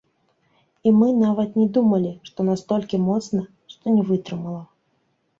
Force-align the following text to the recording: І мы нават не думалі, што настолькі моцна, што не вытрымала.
І 0.91 0.93
мы 0.99 1.09
нават 1.17 1.49
не 1.59 1.65
думалі, 1.75 2.13
што 2.29 2.45
настолькі 2.47 3.01
моцна, 3.09 3.43
што 3.73 3.93
не 3.99 4.07
вытрымала. 4.09 4.63